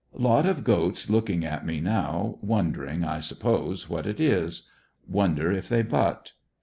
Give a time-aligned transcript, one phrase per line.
[0.17, 4.67] Lot of goats looking at me now, wondering, I suppose, what it is.
[5.07, 6.31] Wonder if they butt?